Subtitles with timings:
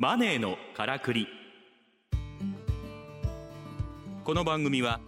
[0.00, 1.28] マネーのからくり。
[4.24, 4.98] この番組は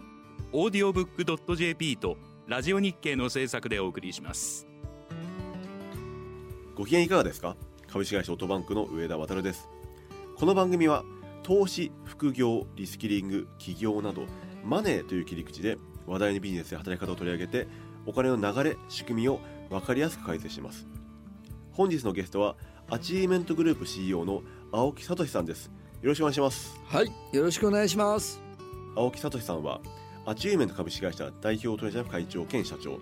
[0.51, 2.15] オーディオブックドット JP と
[2.45, 4.67] ラジオ日経の制作でお送りします。
[6.75, 7.55] ご機嫌いかがですか？
[7.87, 9.67] 株式会社オートバンクの上田渉です。
[10.35, 11.03] この番組は
[11.41, 14.27] 投資副業リスキリング起業など
[14.63, 17.65] マネーという切り口で話題のビジネスや働き方を取り上げて
[18.05, 19.39] お金の流れ仕組みを
[19.71, 20.85] 分かりやすく解説します。
[21.71, 22.55] 本日のゲストは
[22.91, 24.43] アチーメントグループ CEO の
[24.75, 25.67] 青木聡さんです。
[26.01, 26.75] よろしくお願いします。
[26.87, 28.41] はい、よろしくお願いします。
[28.95, 29.79] 青木仁志さんは
[30.25, 32.97] アチーブメント株式会社代表取締役会長兼社長。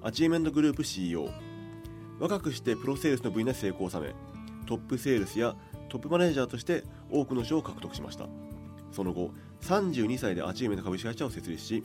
[0.00, 1.28] アチーメントグループ CEO
[2.20, 4.14] 若くしてプロセールスの分野で成功を収め
[4.64, 5.56] トップセールスや
[5.88, 8.28] トップマネージャーとして多くの賞を獲得しました。
[8.92, 11.82] その後32歳でアチーブメント株式会社を設立し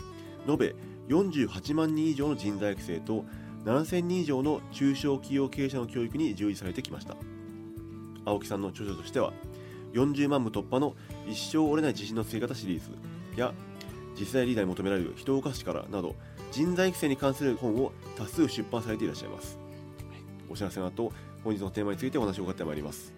[0.47, 0.75] 延べ
[1.09, 3.25] 48万人以上の人材育成と
[3.65, 7.15] 7000人以上の中小企業経営者の教育に従事されてきました
[8.25, 9.33] 青木さんの著書としては
[9.93, 10.95] 40万部突破の
[11.27, 12.91] 一生折れない自信のつけ方シリーズ
[13.39, 13.53] や
[14.19, 16.15] 実際リーダーに求められる人を動かす力など
[16.51, 19.57] 人材育成に関する本を多数出版されていらっしゃいます、
[20.49, 21.11] お知らせの後
[21.43, 23.13] 本日のテーマについてお話を伺ってまいります。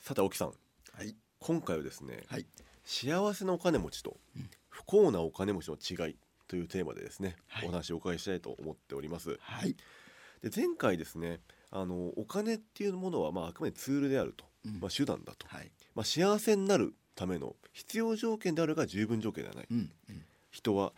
[0.00, 0.52] さて青木さん
[0.92, 2.46] はい、今回はですね、はい、
[2.84, 4.48] 幸せなお金持ちとうん。
[4.70, 7.68] 不幸なお金持ちの違いというテーマでですね、はい。
[7.68, 9.38] お話をお伺いしたいと思っております。
[9.40, 9.76] はい、
[10.42, 14.80] で前回ですねあのお金っていうものはまああくまでツールであると、うん。
[14.80, 20.92] まあ、手段だと、はい、まあ、幸せになるための必要条件であるが十分条件ではない、うん、うん、人は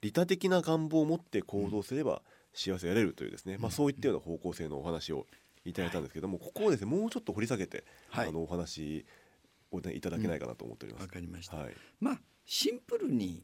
[0.00, 5.26] 利他的な願望を持って行動すれば幸せを得れるというですね、まあ、そういったような方向性のお話を
[5.64, 8.28] いただいたんですけども、ここをですねもうちょっと掘り下げて、はい。
[8.28, 9.04] あのお話
[9.72, 11.02] を、ね、いただけないかなと思っております。
[11.02, 11.56] わかりました。
[11.56, 13.42] はいまあシンプルに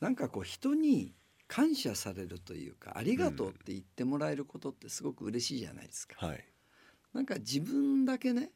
[0.00, 1.14] なんかこう人に
[1.48, 6.26] 感謝されるというかありがとうって言ってもらえることってすごく嬉しいじゃないですか。
[6.26, 6.44] はい。
[7.12, 8.50] なんか自分だけね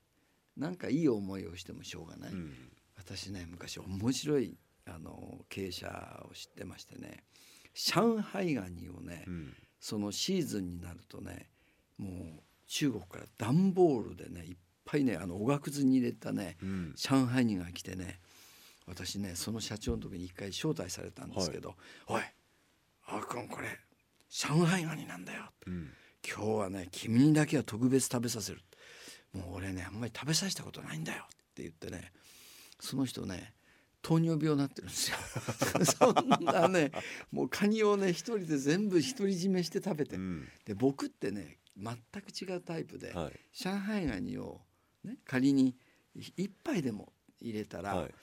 [0.57, 2.33] なんかいい思いをしてもしょうがない。
[2.33, 2.53] うん。
[2.97, 4.57] 私ね昔面白い
[4.87, 7.25] あの経営者を知ってましてね
[7.75, 9.55] 上海ガニをね、うん。
[9.79, 11.49] そのシーズンになるとね
[11.97, 12.13] もう
[12.67, 16.95] 中国から段ボールでねいっぱいねあのおがくずに入れたねうん。
[16.97, 18.21] 上海人が来てね
[18.87, 21.77] 私ねその社長の時に一回招待されたんですけど
[22.09, 22.23] 「おい
[23.13, 23.69] 青君これ
[24.29, 25.45] 上海ガニなんだよ。
[25.67, 25.91] うん
[26.23, 28.61] 今日はね君にだけは特別食べさせる。
[29.33, 32.13] もう俺ねあんまり食べさせたことないんだよ」って言ってね
[32.79, 33.55] その人ね
[34.03, 35.17] 糖尿病になってるんですよ。
[35.85, 36.93] そんなね
[37.33, 40.17] もうカニをね一人で全部独り占めして食べて。
[40.17, 40.49] うん。
[40.65, 43.41] で僕ってね全く違うタイプで、はい。
[43.53, 44.61] 上海ガニを、
[45.05, 45.77] ね、仮に
[46.15, 48.15] 一杯でも入れたら、はい。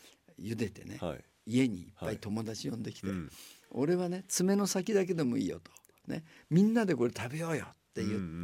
[0.52, 1.26] 茹でてね、はい。
[1.46, 2.18] 家にいっぱはいい。
[2.20, 3.32] 友達呼んできて、うん
[3.72, 5.72] 俺はね爪の先だけでもいいよと、
[6.08, 8.44] ね、みんなでこれ食べようよって言ってうん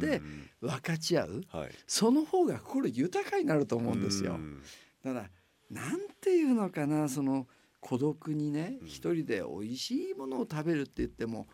[0.62, 0.68] うん。
[0.68, 1.42] 分かち合う。
[1.50, 1.70] はい。
[1.86, 4.34] その方が心豊かになると思うんですよ。
[4.34, 4.60] ん。
[5.04, 5.30] だから
[5.70, 7.46] なんていうのかなその
[7.80, 8.86] 孤独にねうん。
[8.86, 11.46] 一人で美味しいものを食べるって言っても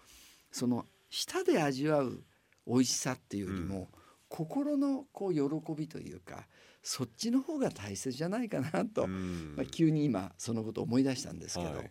[0.51, 2.23] その舌で味わう
[2.67, 3.89] 美味しさっていうよりも、
[4.29, 6.47] 心のこう喜びというか
[6.83, 9.55] そっちの方が大切じゃないかなと、うん。
[9.57, 11.91] まあ、急に今そのことを思い出したんですけど、はい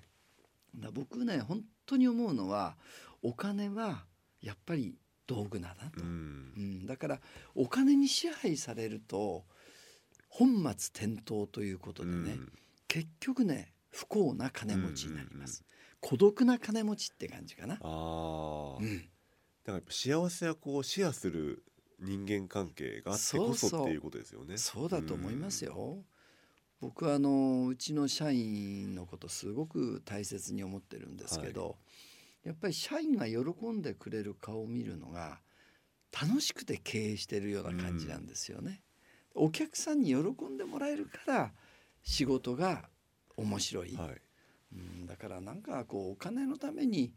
[0.76, 2.78] だ僕ね本当に思うのは
[3.22, 4.06] お金は
[4.42, 4.96] やっぱり
[5.28, 6.02] 道具だなと。
[6.02, 6.54] うん。
[6.58, 7.20] うん、だから
[7.56, 9.46] お金に支配されると
[10.28, 12.54] 本末転倒ということでね、うん。
[12.88, 15.64] 結局ね不幸な金持ちになります、
[16.00, 19.10] 孤独な金持ちって感じかな、ああ、うん、
[19.64, 21.64] だから幸せはこうシェアする
[22.00, 24.58] 人間関係があってこそっていうことですよね。
[24.58, 26.04] そうだと思いますよ、
[26.82, 31.78] 僕はあのうちの社員のことすごく大切に思ってるんですけど、
[32.44, 35.40] やっぱり社員が喜んでくれる顔を見るのが
[36.12, 38.82] 楽しくて経営してるような感じなんですよね。
[39.36, 41.52] お客さんに喜んでもらえるから
[42.04, 42.90] 仕事が
[43.36, 44.00] 面白い、うん。
[44.00, 44.22] はい。
[44.72, 47.14] うん、だからなんかこうお金のために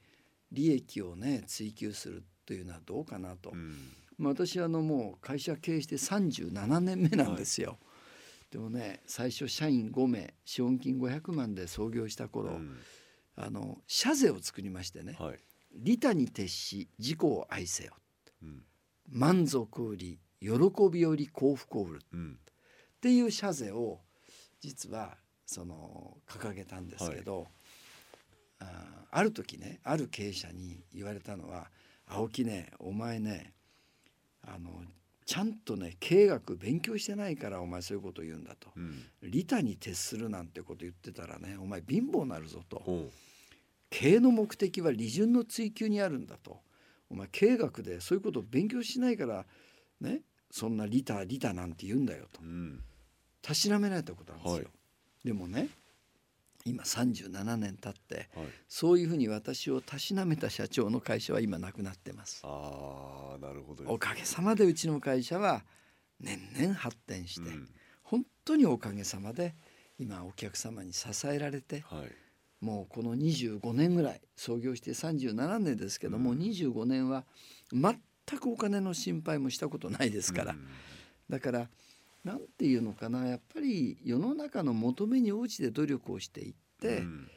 [0.50, 3.76] 利益をね追求するというのはどうかなと、うん
[4.18, 7.78] まあ、私あのもう会社経営して37年目なんですよ、
[8.52, 12.78] でもね最初社員5名資本金500万で創業した頃、うん。
[13.34, 15.38] あの社税を作りましてねはい。
[15.74, 17.94] 「利他に徹し自己を愛せよ。
[18.42, 18.62] うん。
[19.08, 20.50] 満足売り喜
[20.92, 22.38] びより幸福を売る」うん。
[22.42, 24.00] っていう社税を
[24.60, 25.16] 実は
[25.46, 27.48] その掲げたんですけど、
[28.58, 31.70] あーある時ねある経営者に言われたのは
[32.06, 33.54] 「青木ねお前ね
[34.42, 34.84] あの
[35.32, 38.70] ちゃんとね経営学勉強してないからお前そういうこと言うんだ」と。
[38.76, 42.78] うん「利他に徹するなんてこと言ってたらねお前貧乏になるぞ」と。
[42.80, 43.10] ほ
[43.88, 46.60] 「経営の目的は利潤の追求にあるんだ」と
[47.08, 49.46] 「お前経営学でそういうことを勉強しないから
[50.02, 50.20] ね
[50.50, 52.42] そんな利他利他なんて言うんだよと。
[52.42, 52.84] うん。
[53.40, 54.54] たしなめられたことなんですよ。
[54.56, 54.66] はい。
[55.24, 55.70] でもね
[56.64, 58.46] 今37年経ってはい。
[58.68, 62.42] そういうふうに私をたしなめた社長の会社は今なくなってます。
[62.44, 65.64] ああなるほどおかげさまでうちの会社は
[66.20, 67.68] 年々発展して、うん。
[68.02, 69.54] 本当におかげさまで
[69.98, 72.12] 今お客様に支えられてはい。
[72.64, 77.24] もうこの25年ぐらい創業して37年ですけども、うん25年は
[77.72, 77.98] 全
[78.38, 80.68] くお金の心配もしたことないですから、うん。
[81.28, 81.68] だから
[82.24, 87.28] なんていうのかなやっぱり世の中の求めに応じて努力をしていって、うん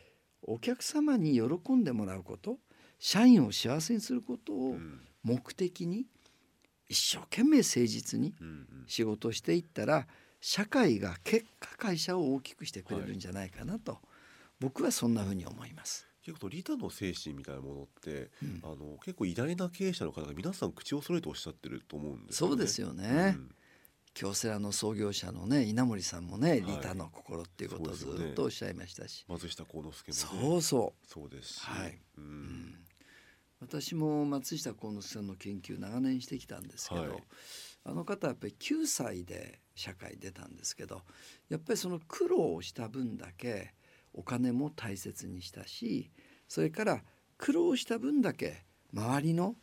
[0.48, 2.60] お客様に喜んでもらうこと
[3.00, 5.02] 社員を幸せにすることをうん。
[5.24, 6.06] 目的に
[6.88, 8.36] 一生懸命誠実に
[8.86, 10.06] 仕事をしていったら
[10.40, 13.98] 社会が結果会社を大きくしてくれるんじゃないかなと、
[14.60, 16.08] 僕はそんなふうに思います。
[16.24, 18.62] 結構利他の精神みたいなものってうん。
[18.64, 22.52] あの結構偉大な経営者の方が皆さん口を揃えておっしゃってると思うんですよね。
[22.52, 23.56] そうですよね、うん
[24.16, 26.62] 京セラの創業者のね稲森さんもねはい。
[26.62, 30.42] 利他の心っていうことをずっとおっしゃいましたし、松下幸之助もね。
[30.42, 32.00] そうそそうですし、はい。
[32.18, 32.76] うん。
[33.60, 37.24] 私も松下幸之助さんの研究長年してきたんですけど、はい。
[37.84, 41.02] あの方はやっぱり9歳で社会出たんですけど
[41.50, 43.74] やっぱりその苦労をした分だけ
[44.14, 46.10] お金も大切にしたし
[46.48, 47.04] それから
[47.38, 48.64] 苦労した分だけ
[48.94, 49.56] 周りの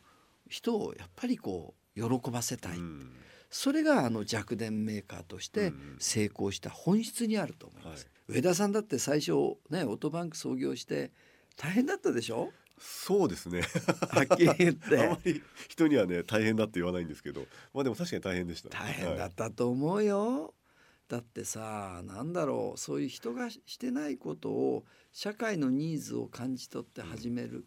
[0.47, 3.11] 人をやっぱりこう喜ばせたい、うん
[3.53, 8.37] それがあの弱電メーカーとしてうん成功した本質にあると思います、はい。
[8.37, 9.31] 上田さんだって最初
[9.69, 11.11] ねオートバンク創業して
[11.55, 12.51] 大変だったでしょ？
[12.79, 13.61] そうですね。
[14.09, 17.45] はっきり言っあまてり人にはね大変だって言わないんですけど。
[17.73, 18.69] まあでも確かに大変でした。
[18.69, 20.53] 大変だはいったと思うよ、
[21.07, 22.79] だってさなんだろう。
[22.79, 27.65] そういう人がしてないことを社会のニーズを感じ取って始める、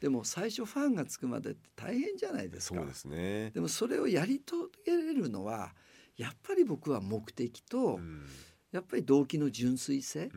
[0.00, 2.80] でも最初ファンがつくまでって大変じゃないですか。
[2.80, 3.50] そうですね。
[3.52, 4.64] でもそれをやり遂げ
[5.08, 5.74] れるのは
[6.16, 8.26] やっぱり僕は目的と、うん。
[8.72, 10.30] やっぱり動機の純粋性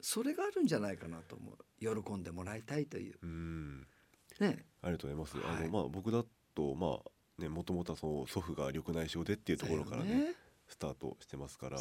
[0.00, 2.04] それがあるんじゃないかなと思う。
[2.04, 3.14] 喜んでもらいたいという。
[3.22, 3.26] う
[4.40, 4.66] ね。
[4.82, 5.56] ありがとうございます、はい。
[5.62, 6.24] あのまあ僕だ
[6.54, 6.98] とま
[7.38, 10.34] あねもともとはその祖父が緑内障でっていうところからねね。
[10.66, 11.78] スタートしてますから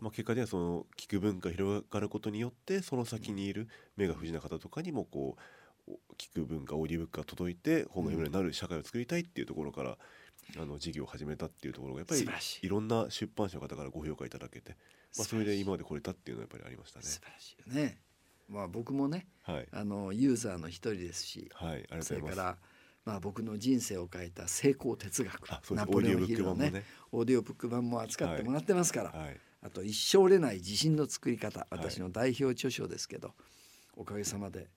[0.00, 3.66] まあ、結果ではその聞く文化が広がることによってその先にいる
[3.96, 5.36] 目が不自由な方とかにもこ
[5.88, 9.98] うお聞く文化オーディオブックが届いて本が読めるようになる社会を作りたいっていうところから、
[10.58, 12.26] あの事業を始めたっていうところがやっぱりい
[12.62, 14.76] いろんな出版社の方からご評価いただけて、
[15.16, 17.04] まあ、それで今まで来れたっていうのはやっぱりありましたね。
[17.06, 17.98] 素晴らしいよね
[18.48, 22.14] まあ僕もねはい、あのユーザーの一人ですしはい、そ。
[22.14, 22.56] れから
[23.04, 25.74] まあ僕の人生を変えた成功哲学。
[25.74, 26.84] ナポレオンヒルのねね。
[27.10, 33.32] オーディオブック版も扱ってもらってますから、はい、あと一生折れない自信の作り方い私の代表著書ですけど、
[33.96, 34.68] おかげさまで。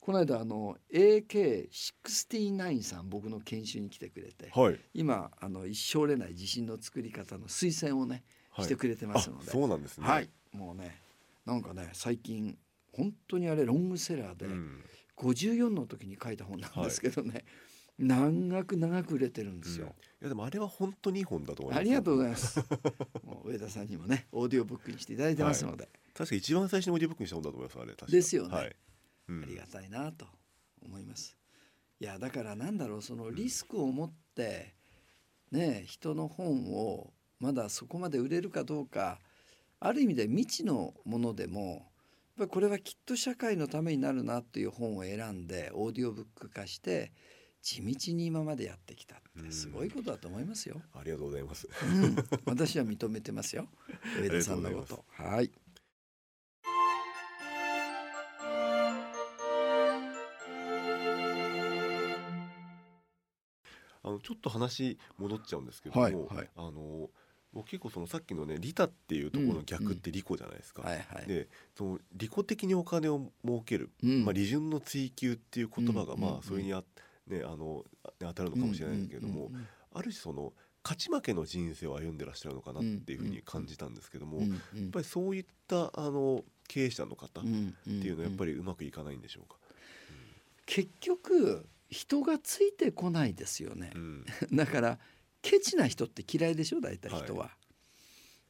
[0.00, 8.64] この間あの AK69 さん僕の研修に来てくれて、はい、今あの一生折れない自信の作り方の推薦をね、はい。
[8.64, 10.06] してくれてますのあでそうなんですね。
[10.06, 10.30] はい。
[10.52, 11.00] もうね
[11.44, 12.56] なんかね最近
[12.92, 14.82] 本当にあれロングセラーでうん、
[15.18, 17.44] 54の時に書いた本なんですけどね、
[17.98, 21.80] 長く長く売れてるんですよ、いやでもあれは本当にいい本だと思います。
[21.80, 22.58] ありがとうございます。
[23.22, 25.88] もう上田さんにもねオーディオブックにしていただいてますので、
[26.20, 28.76] 確か一番最初にオーディオブックにした本だと思いますあれ確かですよねはい、
[29.30, 30.26] うんありがたいなと
[30.84, 31.36] 思います。
[32.00, 34.74] いやだからなんだろうそのリスクを持って
[35.52, 39.20] ね人の本をまだそこまで売れるかどうか
[39.78, 41.80] ある意味で未知のものでもやっ
[42.38, 47.12] ぱりこれはきっと社会のためになるなという本を選んでオーディオブック化して
[47.62, 50.80] 地道に今までやってきたってすごいことだと思いますよ。
[50.94, 51.68] ありがとうございます。
[51.84, 52.16] うん、
[52.46, 53.68] 私は認めてますよ
[54.20, 55.04] 上田さんのこと。
[55.10, 55.50] はい
[64.10, 66.48] あのちょっと話戻っちゃうんですけども、はいはい。
[66.56, 67.10] あの
[67.52, 70.82] 僕結構そのさっきのね利他っていうところの逆って利己じゃないですか。
[70.82, 71.26] はいはい。
[71.26, 74.24] でその利己的にお金を儲ける、うん。
[74.24, 76.36] まあ利潤の追求っていう言葉がまあうんうん。
[76.36, 76.84] うんそれにあ、
[77.26, 79.66] ねあのあ当たるのかもしれないんですけれども、うんうん。
[79.94, 80.52] ある種その
[80.82, 84.86] 勝ち負けの人生を歩んでらっしゃるのかなっていうふうに感じたんですけども、うんやうん。
[84.88, 89.56] っぱりそういったあの経営者の方っうんていうのはやっぱりりうまくいかないんでしょうか？
[90.66, 93.92] 結局人がついてこないですよね。
[93.94, 94.24] う、ん。
[94.52, 94.98] だから
[95.42, 97.56] ケチな人って嫌いでしょ大体人は、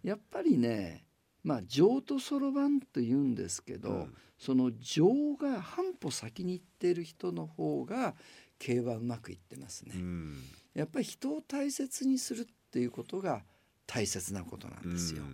[0.03, 1.05] やっぱりね
[1.43, 4.15] まあ情とそろばんと言うんですけど、うん。
[4.39, 8.15] その情が半歩先に行ってる人の方が
[8.59, 10.43] 経営はうまくいってますね、うん。
[10.73, 13.45] やっぱり人を大切にするっていうことが
[13.87, 15.25] 大切なことなんですよ、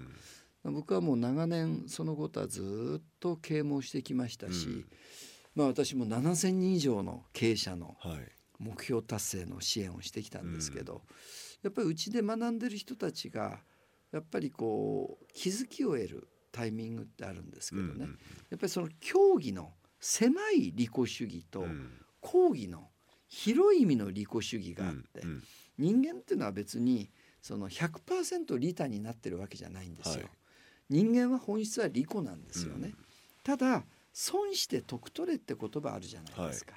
[0.65, 4.87] 僕はもう長年そのことはずっと啓蒙してきましたし、うん
[5.57, 8.19] まあ私も7,000人以上の経営者のはい。
[8.59, 11.03] 目標達成の支援をしてきたんですけど、
[11.63, 13.59] やっぱりうちで学んでる人たちが
[14.13, 18.09] やっぱりこう気づきを得るタイミングってあるんですけどね、うんうん
[18.49, 21.91] やっぱりその競技の狭い利己主義とうん。
[22.23, 22.89] 講義の
[23.29, 25.43] 広い意味の利己主義があって、うん
[25.79, 27.11] 人間っていうのは別に
[27.43, 30.25] その100%利他になってるわけじゃないんですよ。
[30.25, 30.31] はい。
[30.89, 32.89] 人間は本質は利己なんですよね。
[32.89, 32.97] うん。
[33.45, 33.85] ただ
[34.19, 36.73] 損して得取れって言葉あるじゃないですか。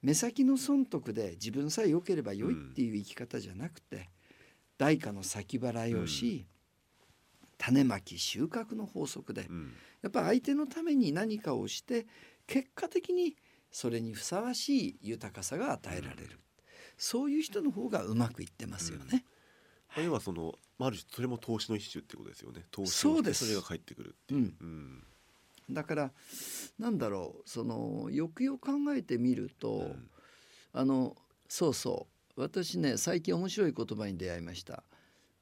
[0.00, 4.08] 目先の損得で自分さえ良ければ良いっていう生き方じゃなくて、
[4.78, 6.46] 代価の先払いをし、
[7.58, 9.74] 種まき収穫の法則でうん。
[10.00, 12.06] やっぱ相手のために何かをして
[12.46, 13.36] 結果的に
[13.70, 16.40] それにふさわしい豊かさが与えられる、
[16.96, 19.26] そういう人の方がうまくいってますよね。
[19.94, 22.64] まあ要はそのまあある種それも投資の一種ってことですよね。
[22.70, 24.40] 投資をしてそれが返ってくるっていう。
[24.40, 25.04] うん、うん
[25.70, 26.12] だから
[26.78, 30.10] なんだろうそのよくよく考えてみると、うん。
[30.72, 31.16] あの
[31.48, 32.06] そうそ
[32.36, 34.82] う私ね最近面白い言葉に出会いました。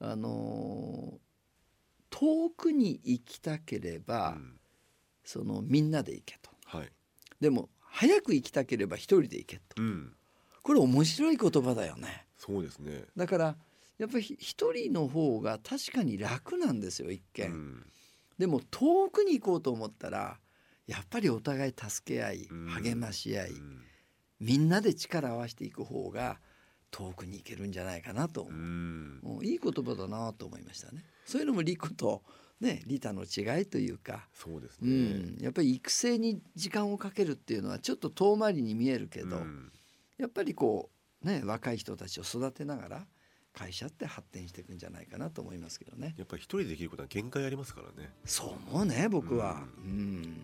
[0.00, 1.14] あの
[2.10, 4.52] 遠くに行きたければ、うん。
[5.24, 6.50] そのみんなで行けと。
[6.64, 6.88] はい。
[7.40, 9.82] でも早く行きたければ一人で行けと。
[9.82, 10.12] うん。
[10.62, 12.26] これ面白い言葉だよね。
[12.38, 13.04] そうですね。
[13.16, 13.56] だから
[13.98, 17.86] やっぱりひ一人の方が確かに楽なんですよ一見、うん
[18.38, 20.38] でも遠くに行こうと思ったら
[20.86, 22.66] やっぱりお互い助け合いうん。
[22.68, 23.82] 励まし合い、うん。
[24.40, 26.38] みんなで力を合わせていく方が
[26.90, 28.42] 遠くに行けるんじゃないかなと。
[28.42, 31.04] 思ういい言葉だなと思いましたね。
[31.24, 32.22] そういうのも利己と
[32.60, 34.88] ね利他の違いというか、うそうですね。
[34.90, 39.72] ん、やっぱり育成に時間をかけるっていうのはちょっと遠回りに見えるけど、うん。
[40.18, 40.90] やっぱりこ
[41.22, 43.06] うね若い人たちを育てながら
[43.56, 46.14] 会社って発展していくんじゃないかなと思いますけどね。
[46.18, 48.12] やっぱり一人でできることは限界ありますからね。
[48.26, 49.62] そう思うね僕は。
[49.82, 50.36] うん。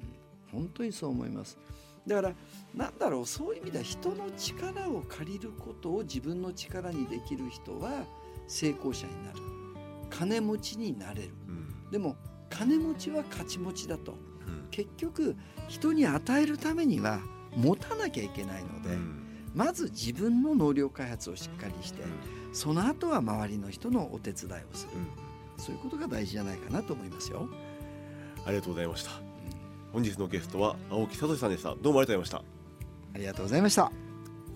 [0.50, 1.58] 本当にそう思います。
[2.06, 2.34] だから
[2.74, 8.04] なんだろうそういう意味では人の力を借りることを自分の力にできる人は
[8.48, 9.38] 成功者になる。
[10.08, 11.30] 金持ちになれる。
[11.48, 11.90] うん。
[11.90, 12.16] でも
[12.48, 14.12] 金持ちは勝ち持ちだと。
[14.12, 14.14] う
[14.50, 14.68] ん。
[14.70, 15.36] 結局
[15.68, 17.20] 人に与えるためには
[17.54, 19.22] 持たなきゃいけないので、うん。
[19.54, 22.02] まず自分の能力開発をしっかりして
[22.52, 24.92] その後は周りの人のお手伝いをする。
[24.94, 25.62] うん。
[25.62, 27.48] そういうことが大事じゃないかなと思いますよ。
[28.44, 29.10] ありがとうございました。
[29.92, 31.74] 本日のゲストは青木聡さんでした。
[31.74, 32.36] どうもありがとうございました。
[33.14, 33.92] ありがとうございました。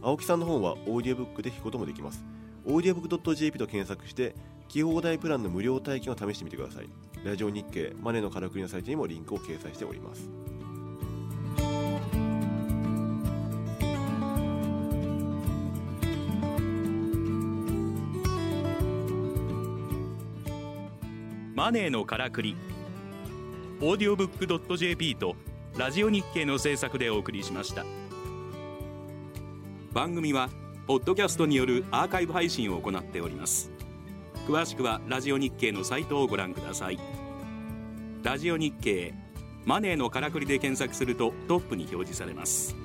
[0.02, 2.24] 青木さんの本はオーディオブックで聞くこともできます。
[2.64, 4.34] オーディオブック .jp と検索して
[4.68, 7.06] 記放題プランの無料体験を試してみてください。
[7.26, 10.28] ラジオ日経マネーのからくりのサイトにもリンクを掲載しております
[21.56, 22.54] マネーのからくり。
[23.80, 25.36] オーディオブックドット .jp と
[25.78, 27.86] ラジオ日経の制作でお送りしました。
[29.94, 30.50] 番組は
[30.86, 33.70] ポッドキャストによるアーカイブ配信を行っております。
[34.46, 36.98] 詳しくはラジオ日経のサイトをご覧ください。
[38.22, 39.14] ラジオ日経
[39.64, 42.76] マネーのからくりで検索するとトップに表示されます。